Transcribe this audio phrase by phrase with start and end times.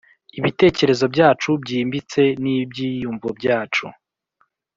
[0.39, 3.85] ibitekerezo byacu byimbitse n ibyiyumvo byacu